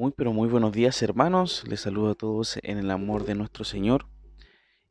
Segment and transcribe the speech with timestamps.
[0.00, 3.66] Muy pero muy buenos días hermanos, les saludo a todos en el amor de nuestro
[3.66, 4.06] Señor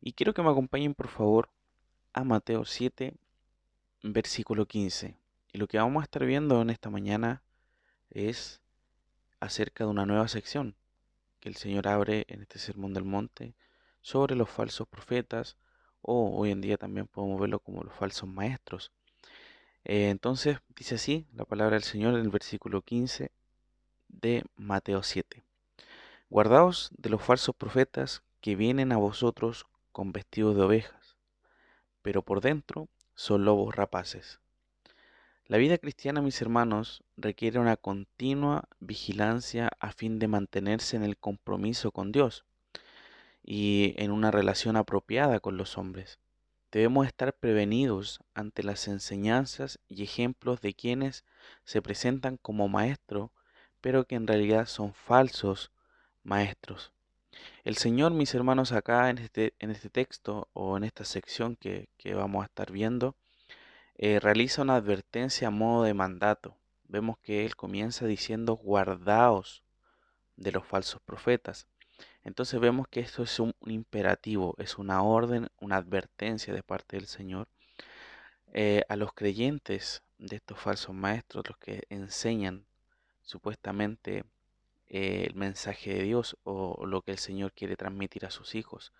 [0.01, 1.49] y quiero que me acompañen por favor
[2.13, 3.16] a Mateo 7,
[4.03, 5.17] versículo 15.
[5.52, 7.41] Y lo que vamos a estar viendo en esta mañana
[8.11, 8.61] es
[9.39, 10.75] acerca de una nueva sección
[11.39, 13.55] que el Señor abre en este Sermón del Monte
[14.02, 15.57] sobre los falsos profetas
[16.03, 18.91] o hoy en día también podemos verlo como los falsos maestros.
[19.85, 23.31] Eh, entonces dice así la palabra del Señor en el versículo 15
[24.09, 25.44] de Mateo 7.
[26.30, 31.16] Guardaos de los falsos profetas que vienen a vosotros con vestidos de ovejas,
[32.02, 34.40] pero por dentro son lobos rapaces.
[35.48, 41.17] La vida cristiana, mis hermanos, requiere una continua vigilancia a fin de mantenerse en el
[41.17, 42.45] compromiso con Dios
[43.44, 46.20] y en una relación apropiada con los hombres.
[46.72, 51.26] Debemos estar prevenidos ante las enseñanzas y ejemplos de quienes
[51.64, 53.31] se presentan como maestros
[53.81, 55.72] pero que en realidad son falsos
[56.23, 56.91] maestros.
[57.63, 61.89] El Señor, mis hermanos, acá en este, en este texto o en esta sección que,
[62.13, 63.16] vamos a estar viendo,
[63.95, 66.55] eh, realiza una advertencia a modo de mandato.
[66.88, 69.63] Vemos que Él comienza diciendo, guardaos
[70.36, 71.67] de los falsos profetas.
[72.23, 77.08] Entonces vemos que esto es un, imperativo, es una orden, una advertencia de parte del
[77.08, 77.47] Señor
[78.53, 82.66] eh, a los creyentes de estos falsos maestros, los que enseñan
[83.30, 84.23] supuestamente
[84.88, 88.91] eh, el mensaje de Dios o lo que el Señor quiere transmitir a sus hijos.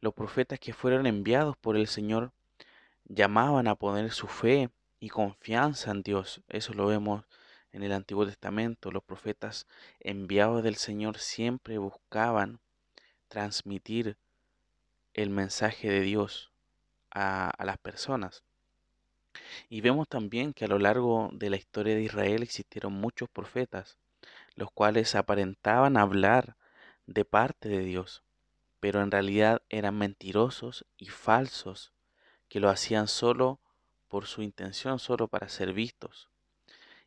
[0.00, 2.30] Los profetas que fueron enviados por el Señor
[3.06, 6.42] llamaban a poner su fe y confianza en Dios.
[6.48, 7.24] Eso lo vemos
[7.72, 8.92] en el Antiguo Testamento.
[8.92, 9.66] Los profetas
[9.98, 12.60] enviados del Señor siempre buscaban
[13.26, 14.16] transmitir
[15.12, 16.52] el mensaje de Dios
[17.10, 18.44] a, a las personas.
[19.68, 23.98] Y vemos también que a lo largo de la historia de Israel existieron muchos profetas,
[24.54, 26.56] los cuales aparentaban hablar
[27.06, 28.22] de parte de Dios,
[28.80, 31.92] pero en realidad eran mentirosos y falsos,
[32.48, 33.60] que lo hacían solo
[34.08, 36.28] por su intención, solo para ser vistos.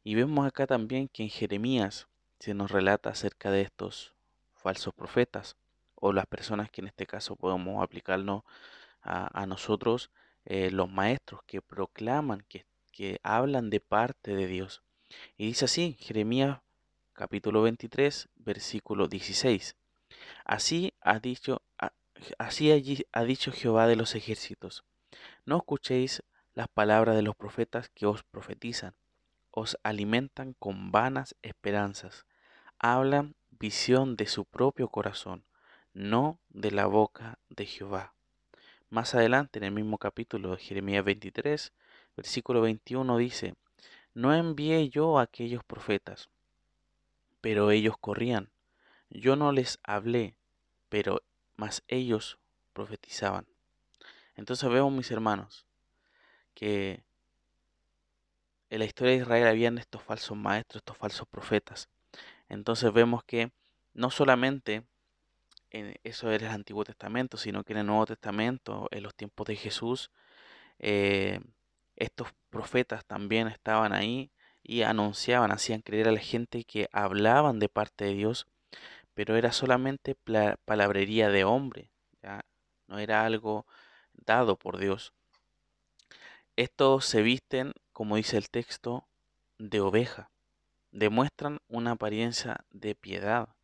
[0.04, 2.08] Y vemos acá también que en Jeremías
[2.40, 4.14] se nos relata acerca de estos
[4.54, 5.56] falsos profetas,
[5.96, 8.44] o las personas que en este caso podemos aplicarnos
[9.02, 10.12] a, a nosotros,
[10.46, 14.84] eh, los maestros que proclaman, que, que hablan de parte de Dios.
[15.38, 16.60] Y dice así, Jeremías
[17.14, 19.76] capítulo 23, versículo 16.
[20.44, 21.62] Así ha dicho,
[22.38, 24.84] así allí ha dicho Jehová de los ejércitos.
[25.46, 26.24] No escuchéis
[26.54, 28.96] las palabras de los profetas que os profetizan,
[29.52, 32.26] os alimentan con vanas esperanzas,
[32.80, 35.46] hablan visión de su propio corazón,
[35.94, 38.15] no de la boca de Jehová.
[38.90, 41.74] Más adelante, en el mismo capítulo de Jeremías 23,
[42.16, 43.56] versículo 21 dice,
[44.14, 46.30] No envié yo a aquellos profetas,
[47.42, 48.52] pero ellos corrían.
[49.10, 50.36] Yo no les hablé,
[50.90, 51.24] pero
[51.56, 52.38] más ellos
[52.74, 53.48] profetizaban.
[54.36, 55.66] Entonces vemos, mis hermanos,
[56.54, 57.04] que
[58.70, 61.90] en la historia de Israel habían estos falsos maestros, estos falsos profetas.
[62.50, 63.52] Entonces vemos que
[63.94, 64.84] no solamente
[66.04, 69.56] eso era el Antiguo Testamento, sino que en el Nuevo Testamento, en los tiempos de
[69.56, 70.12] Jesús,
[70.80, 71.40] eh,
[71.96, 74.32] estos profetas también estaban ahí
[74.64, 78.48] y anunciaban, hacían creer a la gente que hablaban de parte de Dios,
[79.14, 80.16] pero era solamente
[80.66, 81.92] palabrería de hombre,
[82.88, 83.66] no era algo
[84.14, 85.14] dado por Dios.
[86.56, 89.08] Estos se visten, como dice el texto,
[89.58, 90.30] de oveja,
[90.92, 93.55] demuestran una apariencia de piedad,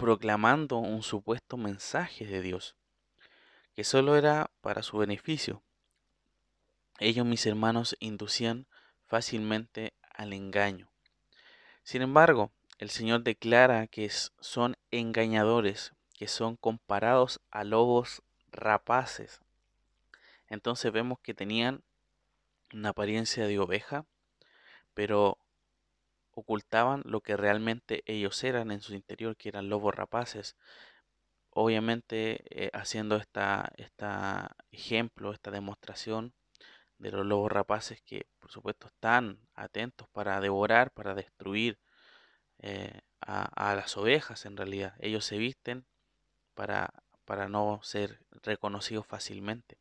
[0.00, 2.74] proclamando un supuesto mensaje de Dios,
[3.74, 5.62] que solo era para su beneficio.
[6.98, 8.66] Ellos, mis hermanos, inducían
[9.06, 10.90] fácilmente al engaño.
[11.82, 19.42] Sin embargo, el Señor declara que son engañadores, que son comparados a lobos rapaces.
[20.48, 21.82] Entonces vemos que tenían
[22.72, 24.06] una apariencia de oveja,
[24.94, 25.36] pero
[26.40, 30.56] ocultaban lo que realmente ellos eran en su interior, que eran lobos rapaces.
[31.50, 33.72] Obviamente eh, haciendo esta,
[34.70, 36.34] ejemplo, esta demostración
[36.98, 41.78] de los lobos rapaces que por supuesto están atentos para devorar, para destruir
[42.58, 44.94] eh, a, a, las ovejas en realidad.
[45.00, 45.86] Ellos se visten
[46.54, 46.92] para,
[47.24, 49.78] para no ser reconocidos fácilmente.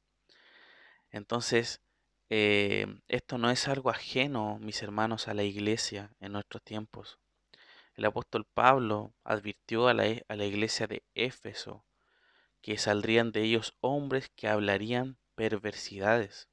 [1.12, 1.82] Entonces,
[2.30, 7.20] eh, esto no es algo ajeno, mis hermanos, a la iglesia en nuestros tiempos.
[7.96, 11.86] El apóstol Pablo advirtió a la, a la iglesia de Éfeso
[12.62, 16.50] que saldrían de ellos hombres que hablarían perversidades.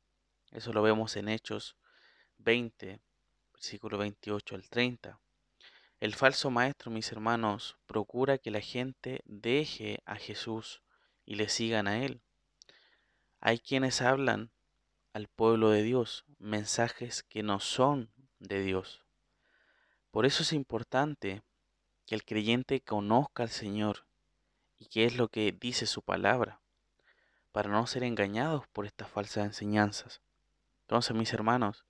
[0.51, 1.77] Eso lo vemos en Hechos
[2.39, 3.01] 20,
[3.53, 5.21] versículo 28 al 30.
[6.01, 10.83] El falso maestro, mis hermanos, procura que la gente deje a Jesús
[11.25, 12.23] y le sigan a Él.
[13.41, 14.51] Hay quienes hablan
[15.17, 19.03] al pueblo de Dios mensajes que no son de Dios.
[20.11, 21.43] Por eso es importante
[22.05, 24.05] que el creyente conozca al Señor
[24.79, 26.61] y qué es lo que dice su palabra,
[27.51, 30.21] para no ser engañados por estas falsas enseñanzas.
[30.83, 31.87] Entonces, mis hermanos,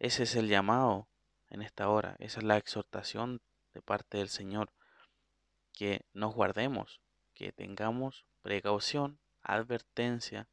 [0.00, 1.06] ese es el llamado
[1.50, 2.16] en esta hora.
[2.18, 3.40] Esa es la exhortación
[3.74, 4.72] de parte del Señor.
[5.72, 7.00] Que nos guardemos,
[7.32, 10.48] que tengamos precaución, advertencia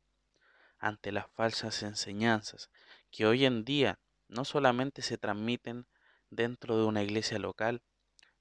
[0.84, 2.70] ante las falsas enseñanzas
[3.10, 5.88] que hoy en día no solamente se transmiten
[6.30, 7.82] dentro de una iglesia local,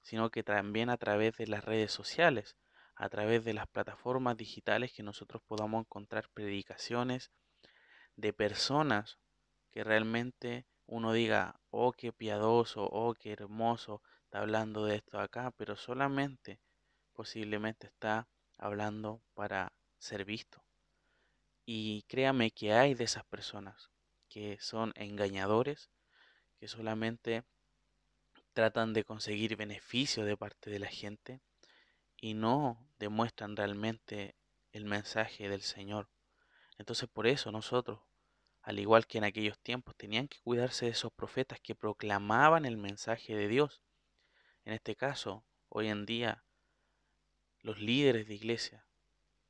[0.01, 2.57] sino que también a través de las redes sociales,
[2.95, 7.31] a través de las plataformas digitales que nosotros podamos encontrar predicaciones
[8.17, 9.19] de personas
[9.71, 15.51] que realmente uno diga, oh, qué piadoso, oh, qué hermoso, está hablando de esto acá,
[15.55, 16.59] pero solamente
[17.13, 20.61] posiblemente está hablando para ser visto.
[21.65, 23.89] Y créame que hay de esas personas
[24.29, 25.89] que son engañadores,
[26.59, 27.43] que solamente
[28.53, 31.41] tratan de conseguir beneficio de parte de la gente
[32.17, 34.35] y no demuestran realmente
[34.71, 36.09] el mensaje del Señor.
[36.77, 37.99] Entonces por eso nosotros
[38.63, 42.77] al igual que en aquellos tiempos, tenían que cuidarse de esos profetas que proclamaban el
[42.77, 43.81] mensaje de Dios.
[44.63, 46.45] En este caso, hoy en día,
[47.59, 48.85] los líderes de iglesia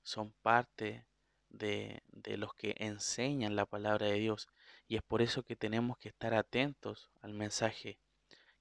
[0.02, 1.06] son parte
[1.54, 4.50] de, de, los que enseñan la palabra de Dios
[4.88, 7.98] y es por eso que tenemos que estar atentos al mensaje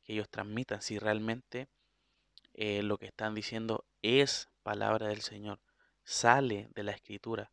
[0.05, 1.69] que ellos transmitan, si realmente
[2.55, 5.61] eh, lo que están diciendo es palabra del Señor,
[6.05, 7.51] sale de la escritura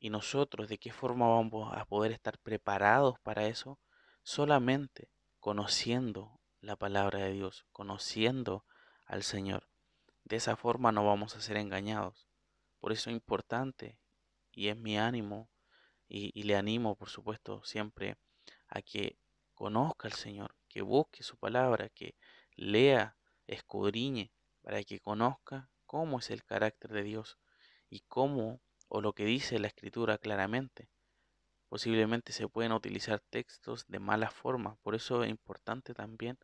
[0.00, 3.80] ¿Y nosotros de qué forma vamos a poder estar preparados para eso?
[4.22, 5.10] Solamente
[5.40, 8.64] conociendo la palabra de Dios, conociendo
[9.06, 9.68] al Señor.
[10.22, 12.28] De esa forma no vamos a ser engañados.
[12.78, 13.98] Por eso es importante,
[14.58, 15.48] y es mi ánimo,
[16.08, 18.16] y, le animo, por supuesto, siempre
[18.66, 19.16] a que
[19.54, 22.16] conozca al Señor, que busque su palabra, que
[22.56, 23.16] lea,
[23.46, 27.38] escudriñe, para que conozca cómo es el carácter de Dios
[27.88, 30.88] y cómo o lo que dice la escritura claramente.
[31.68, 36.36] Posiblemente se pueden utilizar textos de mala forma, por eso es importante también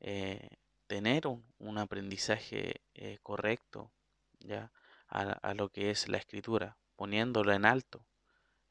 [0.00, 0.48] eh,
[0.86, 3.92] tener un, aprendizaje eh, correcto
[4.38, 4.72] ya
[5.08, 8.04] a, lo que es la escritura, poniéndolo en alto,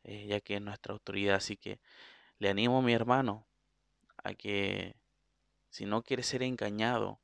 [0.03, 1.35] eh, ya que es nuestra autoridad.
[1.35, 1.79] Así que
[2.39, 3.47] le animo a mi hermano
[4.23, 4.95] a que
[5.69, 7.19] si no quiere ser engañado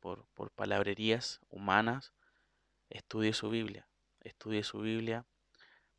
[0.00, 2.12] por, por palabrerías humanas,
[2.90, 3.86] estudie su Biblia
[4.26, 5.24] estudie su Biblia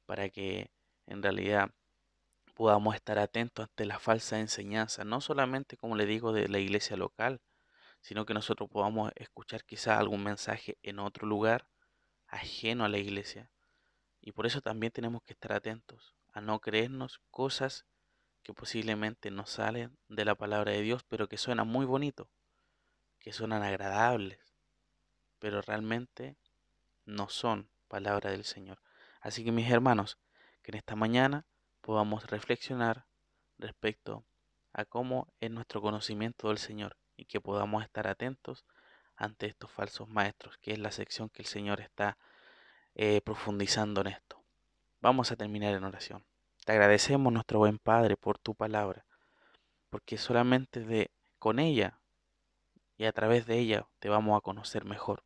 [0.06, 0.72] para que
[1.06, 1.72] en realidad
[2.54, 6.98] podamos estar atentos ante la falsa enseñanza, no solamente como le digo de la iglesia
[6.98, 7.42] local,
[8.02, 11.68] sino que nosotros podamos escuchar quizás algún mensaje en otro lugar
[12.28, 13.50] ajeno a la iglesia.
[14.28, 17.86] Y por eso también tenemos que estar atentos a no creernos cosas
[18.44, 22.30] que posiblemente no salen de la palabra de Dios, pero que suenan muy bonito,
[23.20, 24.54] que suenan agradables,
[25.40, 26.36] pero realmente
[27.06, 28.82] no son palabra del Señor.
[29.22, 30.18] Así que mis hermanos,
[30.62, 31.46] que en esta mañana
[31.80, 33.06] podamos reflexionar
[33.58, 34.26] respecto
[34.74, 38.66] a cómo es nuestro conocimiento del Señor y que podamos estar atentos
[39.16, 42.18] ante estos falsos maestros, que es la sección que el Señor está
[43.00, 44.44] eh, profundizando en esto.
[45.02, 46.26] Vamos a terminar en oración.
[46.66, 49.06] Te agradecemos, nuestro buen Padre, por tu palabra,
[49.92, 52.02] porque solamente de con ella
[52.98, 55.24] y a través de ella te vamos a conocer mejor.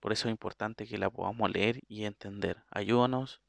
[0.00, 2.64] Por eso es importante que la podamos leer y entender.
[2.68, 3.40] Ayúdanos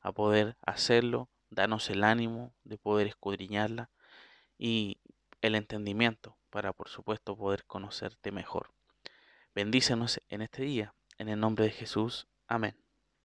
[0.00, 3.90] a poder hacerlo, danos el ánimo de poder escudriñarla
[4.56, 5.02] y
[5.42, 8.72] el entendimiento para, por supuesto, poder conocerte mejor.
[9.54, 10.94] Bendícenos en este día.
[11.18, 12.26] En el nombre de Jesús.
[12.48, 12.74] Amén.